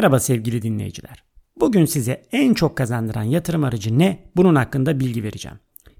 [0.00, 1.24] Merhaba sevgili dinleyiciler.
[1.56, 4.30] Bugün size en çok kazandıran yatırım aracı ne?
[4.36, 5.58] Bunun hakkında bilgi vereceğim.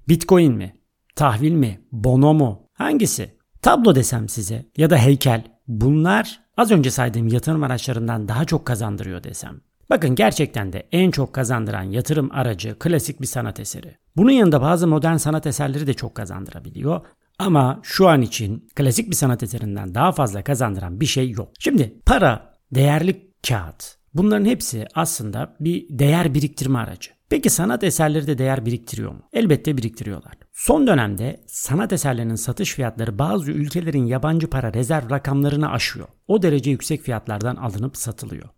[0.09, 0.75] Bitcoin mi?
[1.15, 1.81] Tahvil mi?
[1.91, 2.69] Bono mu?
[2.73, 3.35] Hangisi?
[3.61, 5.43] Tablo desem size ya da heykel.
[5.67, 9.61] Bunlar az önce saydığım yatırım araçlarından daha çok kazandırıyor desem.
[9.89, 13.97] Bakın gerçekten de en çok kazandıran yatırım aracı klasik bir sanat eseri.
[14.17, 17.01] Bunun yanında bazı modern sanat eserleri de çok kazandırabiliyor.
[17.39, 21.51] Ama şu an için klasik bir sanat eserinden daha fazla kazandıran bir şey yok.
[21.59, 27.11] Şimdi para, değerli kağıt bunların hepsi aslında bir değer biriktirme aracı.
[27.29, 29.21] Peki sanat eserleri de değer biriktiriyor mu?
[29.33, 30.33] Elbette biriktiriyorlar.
[30.53, 36.07] Son dönemde sanat eserlerinin satış fiyatları bazı ülkelerin yabancı para rezerv rakamlarını aşıyor.
[36.27, 38.49] O derece yüksek fiyatlardan alınıp satılıyor.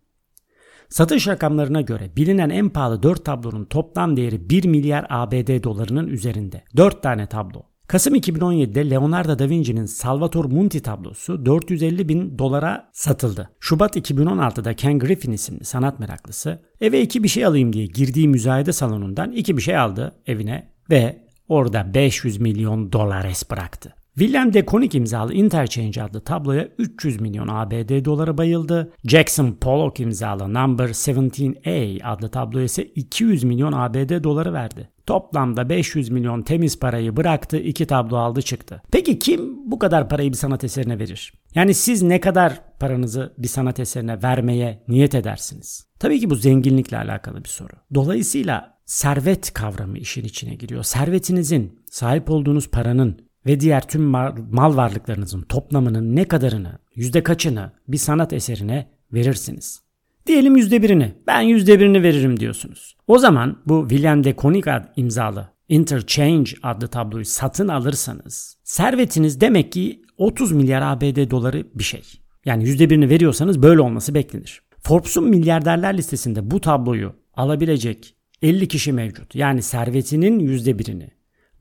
[0.90, 6.64] Satış rakamlarına göre bilinen en pahalı 4 tablonun toplam değeri 1 milyar ABD dolarının üzerinde.
[6.78, 7.73] 4 tane tablo.
[7.88, 13.50] Kasım 2017'de Leonardo da Vinci'nin Salvator Mundi tablosu 450 bin dolara satıldı.
[13.60, 18.74] Şubat 2016'da Ken Griffin isimli sanat meraklısı eve iki bir şey alayım diye girdiği müzayede
[18.74, 23.94] salonundan iki bir şey aldı evine ve orada 500 milyon dolar es bıraktı.
[24.18, 28.94] William de Koenig imzalı Interchange adlı tabloya 300 milyon ABD dolara bayıldı.
[29.04, 34.90] Jackson Pollock imzalı Number 17A adlı tabloya ise 200 milyon ABD doları verdi.
[35.06, 38.82] Toplamda 500 milyon temiz parayı bıraktı, iki tablo aldı çıktı.
[38.92, 41.34] Peki kim bu kadar parayı bir sanat eserine verir?
[41.56, 45.88] Yani siz ne kadar paranızı bir sanat eserine vermeye niyet edersiniz?
[46.00, 47.74] Tabii ki bu zenginlikle alakalı bir soru.
[47.94, 50.84] Dolayısıyla servet kavramı işin içine giriyor.
[50.84, 54.04] Servetinizin, sahip olduğunuz paranın ve diğer tüm
[54.52, 59.83] mal varlıklarınızın toplamının ne kadarını, yüzde kaçını bir sanat eserine verirsiniz.
[60.28, 62.96] Diyelim yüzde birini, ben yüzde birini veririm diyorsunuz.
[63.08, 64.66] O zaman bu William de Koenig
[64.96, 72.04] imzalı Interchange adlı tabloyu satın alırsanız servetiniz demek ki 30 milyar ABD doları bir şey.
[72.46, 74.62] Yani yüzde birini veriyorsanız böyle olması beklenir.
[74.84, 79.36] Forbes'un milyarderler listesinde bu tabloyu alabilecek 50 kişi mevcut.
[79.36, 81.12] Yani servetinin yüzde birini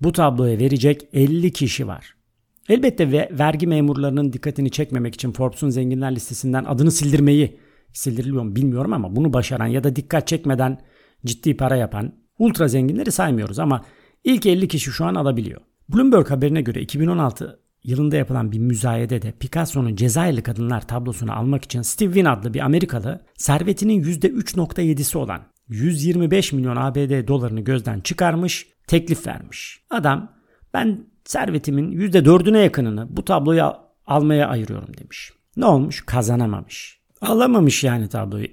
[0.01, 2.15] bu tabloya verecek 50 kişi var.
[2.69, 7.57] Elbette ve vergi memurlarının dikkatini çekmemek için Forbes'un zenginler listesinden adını sildirmeyi
[7.93, 10.79] sildiriliyor mu bilmiyorum ama bunu başaran ya da dikkat çekmeden
[11.25, 13.85] ciddi para yapan ultra zenginleri saymıyoruz ama
[14.25, 15.61] ilk 50 kişi şu an alabiliyor.
[15.89, 22.13] Bloomberg haberine göre 2016 yılında yapılan bir müzayedede Picasso'nun Cezayirli Kadınlar tablosunu almak için Steve
[22.13, 29.83] Wynn adlı bir Amerikalı servetinin %3.7'si olan 125 milyon ABD dolarını gözden çıkarmış, teklif vermiş.
[29.91, 30.33] Adam
[30.75, 33.73] ben servetimin %4'üne yakınını bu tabloyu
[34.07, 35.33] almaya ayırıyorum demiş.
[35.57, 36.03] Ne olmuş?
[36.07, 37.02] Kazanamamış.
[37.23, 38.47] Alamamış yani tabloyu.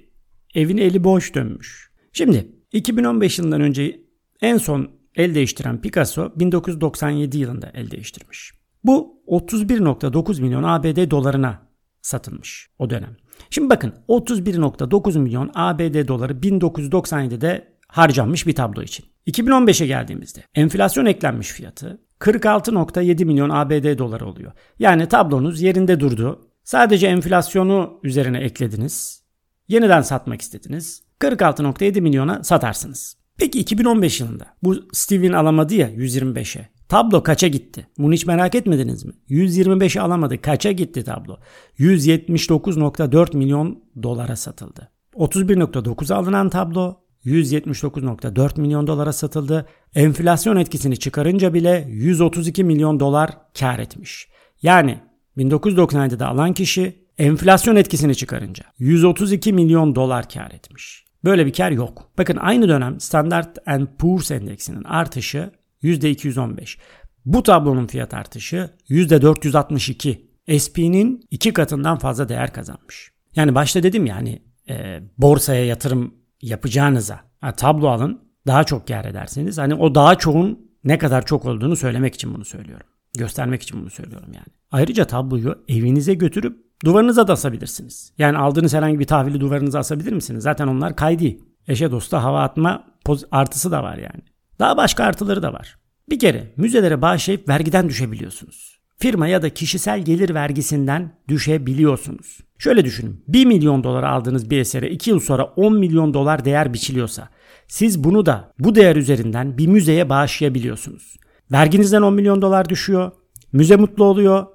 [0.54, 1.90] Evine eli boş dönmüş.
[2.12, 4.00] Şimdi 2015 yılından önce
[4.40, 8.52] en son el değiştiren Picasso 1997 yılında el değiştirmiş.
[8.84, 11.62] Bu 31.9 milyon ABD dolarına
[12.02, 13.16] satılmış o dönem.
[13.50, 19.06] Şimdi bakın 31.9 milyon ABD doları 1997'de harcanmış bir tablo için.
[19.26, 24.52] 2015'e geldiğimizde enflasyon eklenmiş fiyatı 46.7 milyon ABD doları oluyor.
[24.78, 26.49] Yani tablonuz yerinde durdu.
[26.70, 29.22] Sadece enflasyonu üzerine eklediniz.
[29.68, 31.02] Yeniden satmak istediniz.
[31.20, 33.16] 46.7 milyona satarsınız.
[33.36, 36.68] Peki 2015 yılında bu Steven alamadı ya 125'e.
[36.88, 37.86] Tablo kaça gitti?
[37.98, 39.12] Bunu hiç merak etmediniz mi?
[39.30, 40.42] 125'i alamadı.
[40.42, 41.38] Kaça gitti tablo?
[41.78, 44.90] 179.4 milyon dolara satıldı.
[45.14, 49.66] 31.9 alınan tablo 179.4 milyon dolara satıldı.
[49.94, 54.28] Enflasyon etkisini çıkarınca bile 132 milyon dolar kar etmiş.
[54.62, 55.09] Yani
[55.40, 61.04] 1997'de alan kişi enflasyon etkisini çıkarınca 132 milyon dolar kar etmiş.
[61.24, 62.10] Böyle bir kar yok.
[62.18, 63.56] Bakın aynı dönem Standard
[63.98, 65.50] Poor's endeksinin artışı
[65.82, 66.78] %215.
[67.24, 70.30] Bu tablonun fiyat artışı %462.
[70.58, 73.12] SP'nin iki katından fazla değer kazanmış.
[73.36, 79.58] Yani başta dedim yani e, borsaya yatırım yapacağınıza ha, tablo alın daha çok kar edersiniz.
[79.58, 82.86] Hani o daha çoğun ne kadar çok olduğunu söylemek için bunu söylüyorum.
[83.18, 84.46] Göstermek için bunu söylüyorum yani.
[84.70, 88.12] Ayrıca tabloyu evinize götürüp duvarınıza da asabilirsiniz.
[88.18, 90.42] Yani aldığınız herhangi bir tahvili duvarınıza asabilir misiniz?
[90.42, 91.40] Zaten onlar kaydi.
[91.68, 92.84] Eşe dosta hava atma
[93.30, 94.22] artısı da var yani.
[94.58, 95.78] Daha başka artıları da var.
[96.10, 98.80] Bir kere müzelere bağışlayıp vergiden düşebiliyorsunuz.
[98.98, 102.38] Firma ya da kişisel gelir vergisinden düşebiliyorsunuz.
[102.58, 103.24] Şöyle düşünün.
[103.28, 107.28] 1 milyon dolar aldığınız bir esere 2 yıl sonra 10 milyon dolar değer biçiliyorsa
[107.68, 111.16] siz bunu da bu değer üzerinden bir müzeye bağışlayabiliyorsunuz.
[111.52, 113.10] Verginizden 10 milyon dolar düşüyor.
[113.52, 114.46] Müze mutlu oluyor.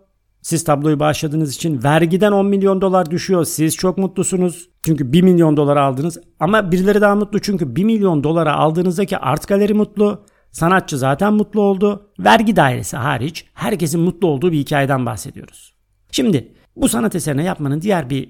[0.41, 3.45] Siz tabloyu bağışladığınız için vergiden 10 milyon dolar düşüyor.
[3.45, 4.69] Siz çok mutlusunuz.
[4.83, 6.17] Çünkü 1 milyon dolar aldınız.
[6.39, 10.25] Ama birileri daha mutlu çünkü 1 milyon dolara aldığınızdaki art galeri mutlu.
[10.51, 12.11] Sanatçı zaten mutlu oldu.
[12.19, 15.75] Vergi dairesi hariç herkesin mutlu olduğu bir hikayeden bahsediyoruz.
[16.11, 18.29] Şimdi Bu sanat eserine yapmanın diğer bir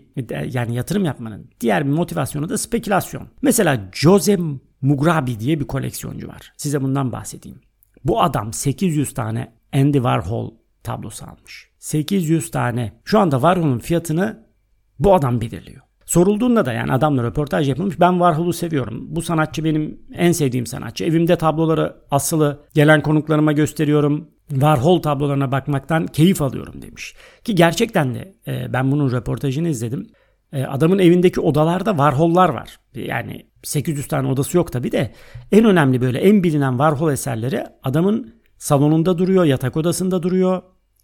[0.53, 3.27] yani yatırım yapmanın diğer bir motivasyonu da spekülasyon.
[3.41, 4.37] Mesela Jose
[4.81, 6.53] Mugrabi diye bir koleksiyoncu var.
[6.57, 7.59] Size bundan bahsedeyim.
[8.05, 10.51] Bu adam 800 tane Andy Warhol
[10.83, 11.69] tablosu almış.
[11.79, 12.93] 800 tane.
[13.03, 14.45] Şu anda Warhol'un fiyatını
[14.99, 15.81] bu adam belirliyor.
[16.05, 17.99] Sorulduğunda da yani adamla röportaj yapılmış.
[17.99, 19.05] Ben Warhol'u seviyorum.
[19.09, 21.05] Bu sanatçı benim en sevdiğim sanatçı.
[21.05, 24.27] Evimde tabloları asılı gelen konuklarıma gösteriyorum.
[24.49, 27.15] Warhol tablolarına bakmaktan keyif alıyorum demiş.
[27.43, 30.07] Ki gerçekten de e, ben bunun röportajını izledim.
[30.53, 32.79] E, adamın evindeki odalarda Warhol'lar var.
[32.99, 35.13] Yani 800 tane odası yok tabi de
[35.51, 40.61] en önemli böyle en bilinen Warhol eserleri adamın salonunda duruyor, yatak odasında duruyor.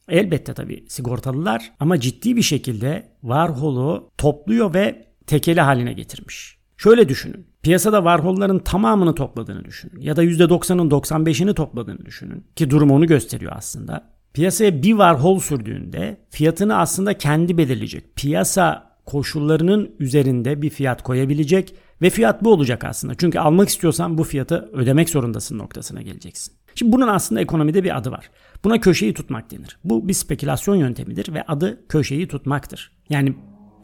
[0.10, 6.58] Elbette tabi sigortalılar ama ciddi bir şekilde Warhol'u topluyor ve tekeli haline getirmiş.
[6.78, 7.48] Şöyle düşünün.
[7.64, 10.02] Piyasada Warhol'ların tamamını topladığını düşünün.
[10.02, 12.46] Ya da %90'ın 95'ini topladığını düşünün.
[12.56, 14.12] Ki durum onu gösteriyor aslında.
[14.34, 18.16] Piyasaya bir Warhol sürdüğünde fiyatını aslında kendi belirleyecek.
[18.16, 23.16] Piyasa koşullarının üzerinde bir fiyat koyabilecek ve fiyat bu olacak aslında.
[23.16, 26.54] Çünkü almak istiyorsan bu fiyatı ödemek zorundasın noktasına geleceksin.
[26.76, 28.30] Şimdi bunun aslında ekonomide bir adı var.
[28.64, 29.78] Buna köşeyi tutmak denir.
[29.84, 32.92] Bu bir spekülasyon yöntemidir ve adı köşeyi tutmaktır.
[33.10, 33.36] Yani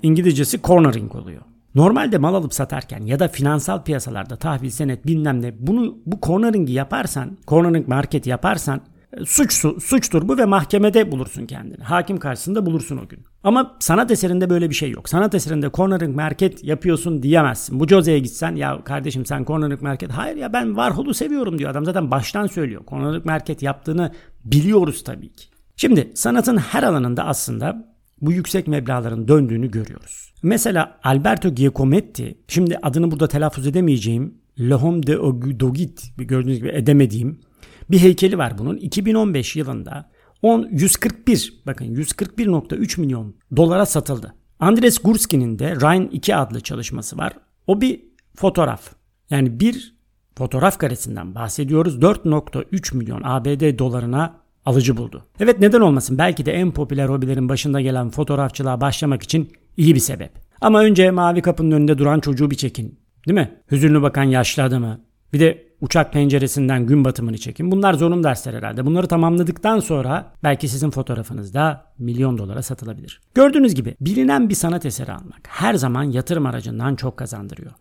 [0.04, 1.42] İngilizcesi cornering oluyor.
[1.76, 6.74] Normalde mal alıp satarken ya da finansal piyasalarda tahvil, senet bilmem ne bunu bu cornering'i
[6.74, 8.82] yaparsan, cornering market yaparsan
[9.26, 11.84] suç suçtur bu ve mahkemede bulursun kendini.
[11.84, 13.20] Hakim karşısında bulursun o gün.
[13.44, 15.10] Ama sanat eserinde böyle bir şey yok.
[15.10, 17.80] Sanat eserinde cornering market yapıyorsun diyemezsin.
[17.80, 21.86] Bu Jose'ye gitsen ya kardeşim sen cornering market hayır ya ben Warhol'u seviyorum diyor adam
[21.86, 22.82] zaten baştan söylüyor.
[22.88, 24.12] Cornering market yaptığını
[24.46, 25.46] biliyoruz tabii ki.
[25.76, 30.34] Şimdi sanatın her alanında aslında bu yüksek meblaların döndüğünü görüyoruz.
[30.44, 37.40] Mesela Alberto Giacometti, şimdi adını burada telaffuz edemeyeceğim, Le Homme de Ogudogit, gördüğünüz gibi edemediğim
[37.92, 38.78] bir heykeli var bunun.
[38.78, 40.10] 2015 yılında
[40.42, 44.34] 10, 141 bakın 141.3 milyon dolara satıldı.
[44.60, 47.34] Andres Gursky'nin de Rhine 2 adlı çalışması var.
[47.68, 48.02] O bir
[48.36, 48.82] fotoğraf.
[49.30, 49.98] Yani bir
[50.38, 51.98] fotoğraf karesinden bahsediyoruz.
[51.98, 54.36] 4.3 milyon ABD dolarına
[54.66, 55.26] alıcı buldu.
[55.40, 60.00] Evet neden olmasın belki de en popüler hobilerin başında gelen fotoğrafçılığa başlamak için iyi bir
[60.00, 60.32] sebep.
[60.62, 63.00] Ama önce mavi kapının önünde duran çocuğu bir çekin.
[63.28, 63.62] Değil mi?
[63.72, 65.02] Hüzünlü bakan yaşlı adamı.
[65.34, 67.72] Bir de uçak penceresinden gün batımını çekin.
[67.72, 68.86] Bunlar zorunlu dersler herhalde.
[68.86, 73.22] Bunları tamamladıktan sonra belki sizin fotoğrafınız da milyon dolara satılabilir.
[73.36, 77.72] Gördüğünüz gibi bilinen bir sanat eseri almak her zaman yatırım aracından çok kazandırıyor.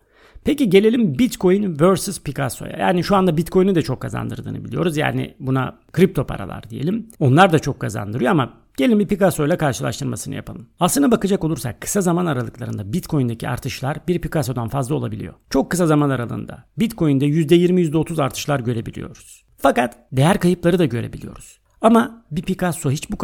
[0.47, 2.77] Peki gelelim Bitcoin versus Picasso'ya.
[2.79, 4.97] Yani şu anda Bitcoin'i de çok kazandırdığını biliyoruz.
[4.97, 7.09] Yani buna kripto paralar diyelim.
[7.19, 10.69] Onlar da çok kazandırıyor ama gelin bir Picasso ile karşılaştırmasını yapalım.
[10.79, 15.33] Aslına bakacak olursak kısa zaman aralıklarında Bitcoin'deki artışlar bir Picasso'dan fazla olabiliyor.
[15.49, 19.43] Çok kısa zaman aralığında Bitcoin'de %20 %30 artışlar görebiliyoruz.
[19.57, 21.59] Fakat değer kayıpları da görebiliyoruz.
[21.81, 23.17] Ama bir Picasso hiç bu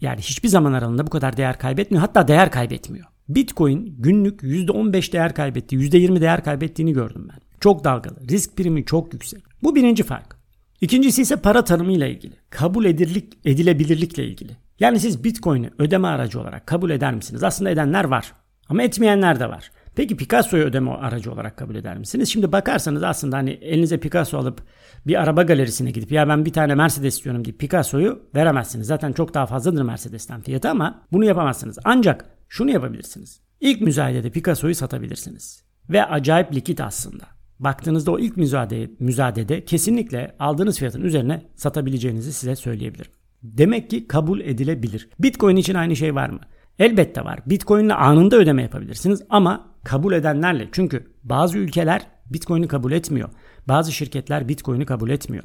[0.00, 2.00] yani hiçbir zaman aralığında bu kadar değer kaybetmiyor.
[2.00, 3.06] Hatta değer kaybetmiyor.
[3.34, 7.38] Bitcoin günlük %15 değer kaybetti, %20 değer kaybettiğini gördüm ben.
[7.60, 8.28] Çok dalgalı.
[8.28, 9.42] Risk primi çok yüksek.
[9.62, 10.36] Bu birinci fark.
[10.80, 12.34] İkincisi ise para tanımıyla ilgili.
[12.50, 14.56] Kabul edilik, edilebilirlikle ilgili.
[14.80, 17.42] Yani siz Bitcoin'i ödeme aracı olarak kabul eder misiniz?
[17.42, 18.32] Aslında edenler var.
[18.68, 19.70] Ama etmeyenler de var.
[19.96, 22.28] Peki Picasso'yu ödeme aracı olarak kabul eder misiniz?
[22.28, 24.62] Şimdi bakarsanız aslında hani elinize Picasso alıp
[25.06, 28.86] bir araba galerisine gidip ya ben bir tane Mercedes istiyorum deyip Picasso'yu veremezsiniz.
[28.86, 31.78] Zaten çok daha fazladır Mercedes'ten fiyatı ama bunu yapamazsınız.
[31.84, 33.40] Ancak şunu yapabilirsiniz.
[33.60, 35.64] İlk müzayedede Picasso'yu satabilirsiniz.
[35.90, 37.24] Ve acayip likit aslında.
[37.58, 43.12] Baktığınızda o ilk müzade, müzadede kesinlikle aldığınız fiyatın üzerine satabileceğinizi size söyleyebilirim.
[43.42, 45.08] Demek ki kabul edilebilir.
[45.18, 46.40] Bitcoin için aynı şey var mı?
[46.78, 47.40] Elbette var.
[47.46, 50.68] Bitcoin ile anında ödeme yapabilirsiniz ama kabul edenlerle.
[50.72, 53.28] Çünkü bazı ülkeler Bitcoin'i kabul etmiyor.
[53.68, 55.44] Bazı şirketler Bitcoin'i kabul etmiyor.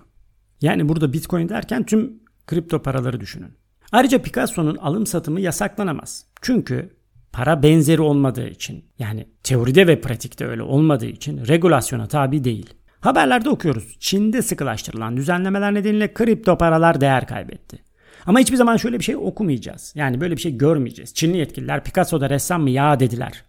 [0.61, 2.13] Yani burada Bitcoin derken tüm
[2.47, 3.57] kripto paraları düşünün.
[3.91, 6.25] Ayrıca Picasso'nun alım satımı yasaklanamaz.
[6.41, 6.89] Çünkü
[7.31, 12.73] para benzeri olmadığı için yani teoride ve pratikte öyle olmadığı için regulasyona tabi değil.
[12.99, 13.97] Haberlerde okuyoruz.
[13.99, 17.79] Çin'de sıkılaştırılan düzenlemeler nedeniyle kripto paralar değer kaybetti.
[18.25, 19.93] Ama hiçbir zaman şöyle bir şey okumayacağız.
[19.95, 21.13] Yani böyle bir şey görmeyeceğiz.
[21.13, 23.43] Çinli yetkililer Picasso'da ressam mı ya dediler.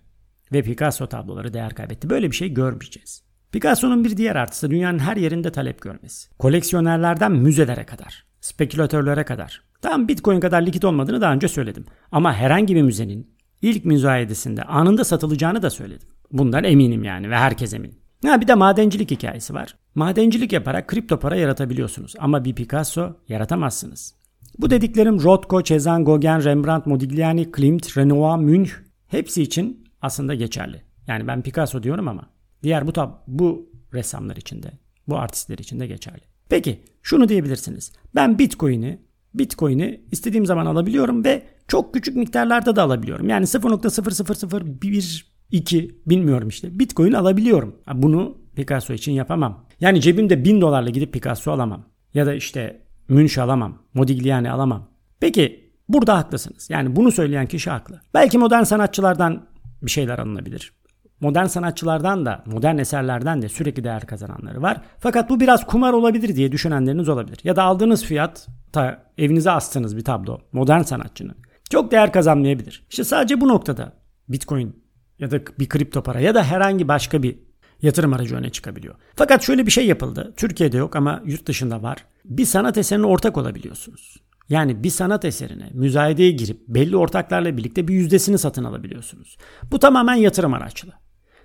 [0.53, 2.11] Ve Picasso tabloları değer kaybetti.
[2.11, 3.23] Böyle bir şey görmeyeceğiz.
[3.53, 6.31] Picasso'nun bir diğer artısı dünyanın her yerinde talep görmesi.
[6.38, 9.62] Koleksiyonerlerden müzelere kadar, spekülatörlere kadar.
[9.83, 11.85] Tam Bitcoin kadar likit olmadığını daha önce söyledim.
[12.12, 13.31] Ama herhangi bir müzenin
[13.62, 16.09] ilk müzayedesinde anında satılacağını da söyledim.
[16.33, 17.99] Bundan eminim yani ve herkes emin.
[18.26, 19.76] Ha bir de madencilik hikayesi var.
[19.95, 24.15] Madencilik yaparak kripto para yaratabiliyorsunuz ama bir Picasso yaratamazsınız.
[24.59, 28.71] Bu dediklerim Rothko, Cezanne, Gauguin, Rembrandt, Modigliani, Klimt, Renoir, Munch
[29.09, 30.83] hepsi için aslında geçerli.
[31.07, 32.31] Yani ben Picasso diyorum ama
[32.62, 34.71] diğer bu tab bu ressamlar için de,
[35.09, 36.23] bu artistler için de geçerli.
[36.49, 37.93] Peki şunu diyebilirsiniz.
[38.15, 43.29] Ben Bitcoin'i Bitcoin'i istediğim zaman alabiliyorum ve çok küçük miktarlarda da alabiliyorum.
[43.29, 46.79] Yani 0.00012 bilmiyorum işte.
[46.79, 47.76] Bitcoin alabiliyorum.
[47.95, 49.65] Bunu Picasso için yapamam.
[49.81, 51.85] Yani cebimde 1000 dolarla gidip Picasso alamam.
[52.15, 53.79] Ya da işte Munch alamam.
[53.95, 54.88] Modigliani alamam.
[55.21, 56.71] Peki burada haklısınız.
[56.71, 58.00] Yani bunu söyleyen kişi haklı.
[58.15, 59.47] Belki modern sanatçılardan
[59.83, 60.73] bir şeyler alınabilir.
[61.21, 64.80] Modern sanatçılardan da, modern eserlerden de sürekli değer kazananları var.
[64.99, 67.38] Fakat bu biraz kumar olabilir diye düşünenleriniz olabilir.
[67.45, 71.37] Ya da aldığınız fiyat ta evinize astığınız bir tablo modern sanatçının
[71.71, 72.87] çok değer kazanmayabilir.
[72.90, 73.92] İşte sadece bu noktada
[74.28, 74.83] Bitcoin
[75.18, 77.38] ya da bir kripto para ya da herhangi başka bir
[77.83, 78.95] yatırım aracı öne çıkabiliyor.
[79.14, 80.33] Fakat şöyle bir şey yapıldı.
[80.37, 82.04] Türkiye'de yok ama yurt dışında var.
[82.25, 84.16] Bir sanat eserine ortak olabiliyorsunuz.
[84.49, 89.37] Yani bir sanat eserine müzayedeye girip belli ortaklarla birlikte bir yüzdesini satın alabiliyorsunuz.
[89.71, 90.93] Bu tamamen yatırım araçlı.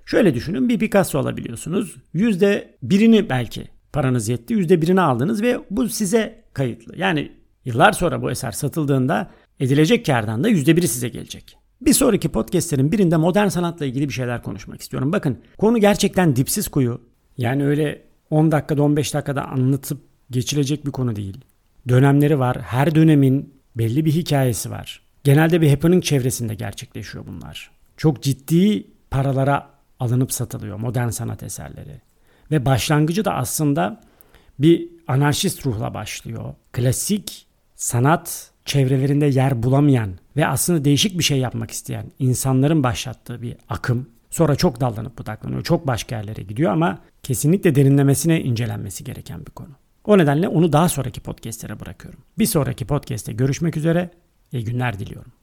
[0.06, 1.96] Şöyle düşünün bir Picasso alabiliyorsunuz.
[2.14, 4.54] Yüzde birini belki paranız yetti.
[4.54, 6.98] Yüzde birini aldınız ve bu size kayıtlı.
[6.98, 7.32] Yani
[7.66, 11.58] yıllar sonra bu eser satıldığında edilecek kardan da yüzde biri size gelecek.
[11.82, 15.12] Bir sonraki podcastlerin birinde modern sanatla ilgili bir şeyler konuşmak istiyorum.
[15.12, 17.02] Bakın konu gerçekten dipsiz kuyu.
[17.38, 21.38] Yani öyle 10 dakikada 15 dakikada anlatıp geçilecek bir konu değil.
[21.88, 22.62] Dönemleri var.
[22.62, 25.02] Her dönemin belli bir hikayesi var.
[25.24, 27.72] Genelde bir happening çevresinde gerçekleşiyor bunlar.
[27.98, 29.70] Çok ciddi paralara
[30.00, 32.02] alınıp satılıyor modern sanat eserleri.
[32.52, 34.02] Ve başlangıcı da aslında
[34.60, 36.54] bir anarşist ruhla başlıyor.
[36.72, 43.56] Klasik sanat çevrelerinde yer bulamayan ve aslında değişik bir şey yapmak isteyen insanların başlattığı bir
[43.70, 44.10] akım.
[44.30, 45.64] Sonra çok dallanıp budaklanıyor.
[45.64, 49.72] Çok başka yerlere gidiyor ama kesinlikle derinlemesine incelenmesi gereken bir konu.
[50.06, 52.20] O nedenle onu daha sonraki podcastlere bırakıyorum.
[52.38, 54.10] Bir sonraki podcast'te görüşmek üzere.
[54.52, 55.32] İyi günler diliyorum.